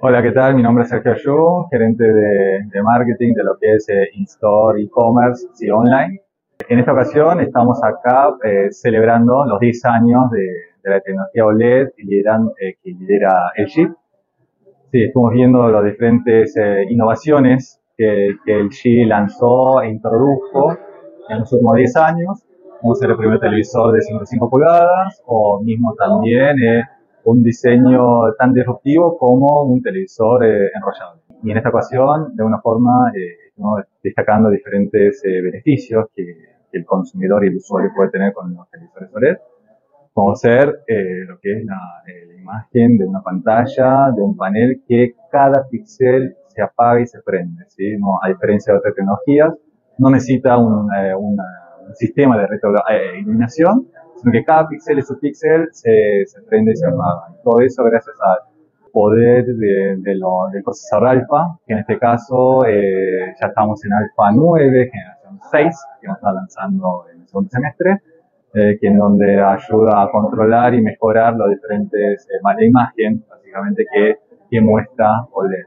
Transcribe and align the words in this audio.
Hola, 0.00 0.22
¿qué 0.22 0.30
tal? 0.30 0.54
Mi 0.54 0.62
nombre 0.62 0.84
es 0.84 0.90
Sergio 0.90 1.10
Ayú, 1.10 1.66
gerente 1.72 2.04
de, 2.04 2.60
de 2.70 2.82
marketing 2.82 3.34
de 3.34 3.42
lo 3.42 3.58
que 3.58 3.74
es 3.74 3.88
eh, 3.88 4.08
in-store, 4.12 4.80
e-commerce 4.80 5.48
y 5.58 5.70
online. 5.70 6.20
En 6.68 6.78
esta 6.78 6.92
ocasión 6.92 7.40
estamos 7.40 7.82
acá 7.82 8.30
eh, 8.44 8.68
celebrando 8.70 9.44
los 9.44 9.58
10 9.58 9.84
años 9.86 10.30
de, 10.30 10.46
de 10.84 10.90
la 10.90 11.00
tecnología 11.00 11.46
OLED 11.46 11.88
que 11.96 12.04
lidera, 12.04 12.38
eh, 12.60 12.74
que 12.80 12.90
lidera 12.92 13.50
el 13.56 13.66
chip. 13.66 13.90
Sí, 14.92 15.02
estamos 15.02 15.32
viendo 15.32 15.68
las 15.68 15.84
diferentes 15.84 16.56
eh, 16.56 16.84
innovaciones 16.88 17.80
que, 17.96 18.36
que 18.44 18.60
el 18.60 18.68
chip 18.68 19.08
lanzó 19.08 19.82
e 19.82 19.88
introdujo 19.88 20.76
en 21.28 21.40
los 21.40 21.52
últimos 21.52 21.74
10 21.74 21.96
años, 21.96 22.44
como 22.80 22.94
ser 22.94 23.10
el 23.10 23.16
primer 23.16 23.40
televisor 23.40 23.92
de 23.92 24.00
55 24.00 24.48
pulgadas 24.48 25.20
o 25.26 25.60
mismo 25.60 25.92
también 25.96 26.56
eh, 26.62 26.84
un 27.30 27.42
diseño 27.42 28.32
tan 28.38 28.52
disruptivo 28.52 29.16
como 29.18 29.62
un 29.62 29.82
televisor 29.82 30.44
eh, 30.44 30.70
enrollable. 30.74 31.22
Y 31.42 31.50
en 31.50 31.56
esta 31.58 31.68
ocasión, 31.68 32.34
de 32.34 32.42
una 32.42 32.60
forma, 32.60 33.12
eh, 33.14 33.48
estamos 33.48 33.80
destacando 34.02 34.50
diferentes 34.50 35.22
eh, 35.24 35.40
beneficios 35.42 36.06
que, 36.14 36.24
que, 36.70 36.78
el 36.78 36.84
consumidor 36.84 37.44
y 37.44 37.48
el 37.48 37.56
usuario 37.56 37.90
puede 37.94 38.10
tener 38.10 38.32
con 38.32 38.54
los 38.54 38.68
televisores 38.70 39.10
OLED, 39.14 39.36
como 40.18 40.34
ser 40.34 40.82
eh, 40.88 41.24
lo 41.28 41.38
que 41.38 41.52
es 41.52 41.64
la, 41.64 41.78
eh, 42.08 42.26
la, 42.26 42.34
imagen 42.34 42.98
de 42.98 43.06
una 43.06 43.22
pantalla, 43.22 44.10
de 44.10 44.20
un 44.20 44.36
panel 44.36 44.82
que 44.88 45.14
cada 45.30 45.68
píxel 45.68 46.34
se 46.48 46.60
apaga 46.60 47.00
y 47.00 47.06
se 47.06 47.22
prende, 47.22 47.64
¿sí? 47.68 47.96
No, 47.98 48.18
a 48.20 48.28
diferencia 48.28 48.72
de 48.72 48.80
otras 48.80 48.94
tecnologías, 48.96 49.54
no 49.96 50.10
necesita 50.10 50.58
un, 50.58 50.88
eh, 50.92 51.14
una, 51.14 51.44
un 51.44 51.67
sistema 51.94 52.38
de 52.38 52.46
retroiluminación, 52.46 53.88
sino 54.16 54.32
que 54.32 54.44
cada 54.44 54.68
píxel 54.68 54.98
y 54.98 55.02
su 55.02 55.18
píxel 55.18 55.68
se, 55.72 56.24
se 56.26 56.42
prende 56.42 56.72
y 56.72 56.76
se 56.76 56.86
apaga. 56.86 57.34
Todo 57.44 57.60
eso 57.60 57.84
gracias 57.84 58.16
al 58.20 58.38
poder 58.92 59.46
de, 59.46 59.96
de 59.98 60.14
lo, 60.16 60.48
del 60.52 60.62
procesador 60.62 61.08
alfa, 61.08 61.58
que 61.66 61.74
en 61.74 61.80
este 61.80 61.98
caso 61.98 62.64
eh, 62.66 63.34
ya 63.40 63.46
estamos 63.48 63.84
en 63.84 63.92
alfa 63.92 64.32
9, 64.32 64.90
generación 64.92 65.40
6, 65.50 65.84
que 66.00 66.08
nos 66.08 66.16
está 66.16 66.32
lanzando 66.32 67.04
en 67.12 67.20
el 67.20 67.28
segundo 67.28 67.50
semestre, 67.50 68.02
eh, 68.54 68.78
que 68.80 68.86
en 68.88 68.98
donde 68.98 69.40
ayuda 69.40 70.02
a 70.02 70.10
controlar 70.10 70.74
y 70.74 70.82
mejorar 70.82 71.36
los 71.36 71.50
diferentes, 71.50 72.26
eh, 72.28 72.64
imagen, 72.64 73.24
básicamente, 73.28 73.84
que, 73.92 74.16
que 74.50 74.60
muestra 74.60 75.26
OLED. 75.32 75.66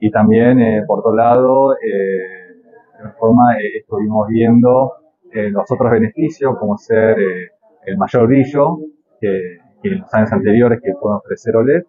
Y 0.00 0.10
también, 0.10 0.58
eh, 0.60 0.82
por 0.86 1.00
otro 1.00 1.14
lado, 1.14 1.74
eh, 1.74 1.76
de 1.84 2.96
alguna 2.96 3.14
forma 3.18 3.58
eh, 3.58 3.78
estuvimos 3.80 4.28
viendo 4.28 4.92
eh, 5.32 5.50
los 5.50 5.70
otros 5.70 5.90
beneficios, 5.90 6.56
como 6.58 6.76
ser 6.76 7.18
eh, 7.18 7.50
el 7.86 7.96
mayor 7.96 8.26
brillo 8.26 8.78
que, 9.20 9.58
que, 9.82 9.88
en 9.88 10.00
los 10.00 10.14
años 10.14 10.32
anteriores 10.32 10.80
que 10.82 10.92
puede 11.00 11.16
ofrecer 11.16 11.56
OLED, 11.56 11.82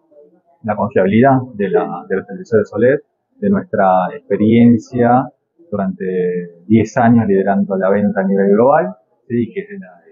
la 0.64 0.76
confiabilidad 0.76 1.38
de, 1.54 1.70
la, 1.70 2.04
de 2.08 2.16
los 2.16 2.26
televisores 2.26 2.72
OLED, 2.72 2.98
de 3.38 3.50
nuestra 3.50 3.88
experiencia 4.14 5.28
durante 5.70 6.04
10 6.66 6.96
años 6.98 7.26
liderando 7.26 7.76
la 7.76 7.90
venta 7.90 8.20
a 8.20 8.24
nivel 8.24 8.50
global, 8.50 8.94
¿sí? 9.26 9.50
que 9.52 9.66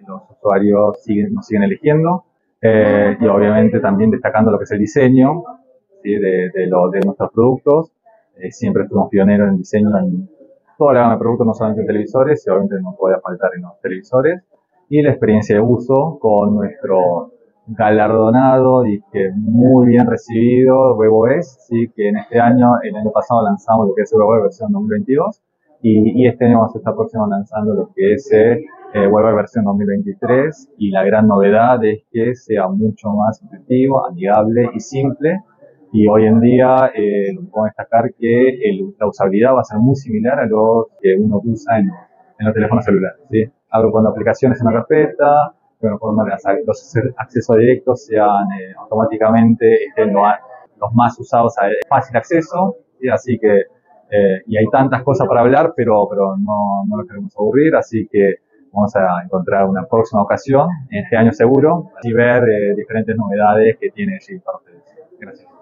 los 0.09 0.23
usuarios 0.31 1.03
siguen, 1.03 1.35
nos 1.35 1.47
siguen 1.47 1.65
eligiendo, 1.65 2.25
eh, 2.61 3.17
y 3.21 3.27
obviamente 3.27 3.79
también 3.79 4.11
destacando 4.11 4.51
lo 4.51 4.59
que 4.59 4.65
es 4.65 4.73
el 4.73 4.81
diseño 4.81 5.45
¿sí? 6.03 6.15
de, 6.15 6.51
de, 6.53 6.67
lo, 6.67 6.91
de 6.91 7.01
nuestros 7.01 7.31
productos. 7.33 7.93
Eh, 8.37 8.51
siempre 8.51 8.87
fuimos 8.89 9.11
pioneros 9.11 9.49
en 9.49 9.59
diseño 9.59 9.91
en 9.99 10.29
toda 10.81 10.95
la 10.95 11.01
gama 11.01 11.13
de 11.13 11.19
productos, 11.19 11.47
no 11.47 11.53
solamente 11.53 11.83
en 11.83 11.87
televisores, 11.89 12.43
y 12.47 12.51
obviamente 12.51 12.77
no 12.83 12.97
puede 12.99 13.21
faltar 13.21 13.51
en 13.55 13.63
los 13.63 13.79
televisores 13.83 14.43
y 14.89 15.03
la 15.03 15.11
experiencia 15.11 15.55
de 15.57 15.61
uso 15.61 16.19
con 16.19 16.57
nuestro 16.57 17.33
galardonado 17.67 18.87
y 18.87 18.99
que 19.13 19.31
muy 19.37 19.89
bien 19.89 20.07
recibido 20.07 20.97
WebOS, 20.97 21.67
sí, 21.69 21.87
que 21.95 22.09
en 22.09 22.17
este 22.17 22.41
año, 22.41 22.73
el 22.83 22.97
año 22.97 23.11
pasado 23.13 23.45
lanzamos 23.45 23.89
lo 23.89 23.95
que 23.95 24.03
es 24.03 24.13
WebOS 24.13 24.43
versión 24.43 24.73
2022 24.73 25.43
y, 25.83 26.23
y 26.23 26.27
este 26.27 26.47
año 26.47 26.59
vamos 26.61 26.75
a 26.75 26.79
estar 26.79 26.95
próximo 26.95 27.27
lanzando 27.27 27.75
lo 27.75 27.91
que 27.95 28.15
es 28.15 28.33
eh, 28.33 28.65
WebOS 28.95 29.37
versión 29.37 29.65
2023 29.67 30.73
y 30.79 30.91
la 30.91 31.05
gran 31.05 31.29
novedad 31.29 31.85
es 31.85 32.05
que 32.11 32.35
sea 32.35 32.69
mucho 32.69 33.11
más 33.11 33.43
intuitivo, 33.43 34.07
amigable 34.07 34.71
y 34.75 34.81
simple 34.81 35.41
y 35.93 36.07
hoy 36.07 36.27
en 36.27 36.41
día 36.41 36.93
eh, 36.95 37.35
podemos 37.51 37.71
destacar 37.77 38.13
que 38.19 38.49
el, 38.49 38.95
la 38.99 39.09
usabilidad 39.09 39.55
va 39.55 39.61
a 39.61 39.65
ser 39.65 39.79
muy 39.79 39.97
similar 39.97 40.39
a 40.41 40.47
lo 40.47 40.89
que 41.01 41.17
uno 41.17 41.41
usa 41.45 41.79
en, 41.79 41.87
en 42.39 42.47
los 42.47 42.55
teléfonos 42.55 42.85
celulares, 42.85 43.21
¿sí? 43.31 43.45
agrupando 43.71 44.11
aplicaciones 44.11 44.61
en 44.61 44.67
una 44.67 44.77
carpeta, 44.77 45.55
forma 45.99 46.25
que 46.27 46.65
los 46.67 46.97
accesos 47.17 47.57
directos 47.57 48.05
sean 48.07 48.45
eh, 48.53 48.75
automáticamente 48.79 49.87
estén 49.87 50.13
lo, 50.13 50.23
los 50.81 50.95
más 50.95 51.19
usados 51.19 51.57
a 51.59 51.69
fácil 51.89 52.17
acceso, 52.17 52.77
¿sí? 53.01 53.09
así 53.09 53.39
que, 53.39 53.61
eh, 54.11 54.43
y 54.47 54.57
hay 54.57 54.67
tantas 54.71 55.03
cosas 55.03 55.27
para 55.27 55.41
hablar, 55.41 55.73
pero, 55.75 56.07
pero 56.09 56.37
no, 56.37 56.85
no 56.87 56.97
nos 56.97 57.07
queremos 57.07 57.35
aburrir, 57.37 57.75
así 57.77 58.07
que 58.11 58.37
vamos 58.73 58.95
a 58.97 59.23
encontrar 59.25 59.67
una 59.67 59.85
próxima 59.87 60.23
ocasión, 60.23 60.69
en 60.91 61.05
este 61.05 61.17
año 61.17 61.33
seguro, 61.33 61.91
y 62.03 62.13
ver 62.13 62.43
eh, 62.43 62.75
diferentes 62.77 63.17
novedades 63.17 63.79
que 63.79 63.91
tiene 63.91 64.19
G 64.19 64.43
para 64.43 64.59
ustedes. 64.59 64.83
Gracias. 65.19 65.60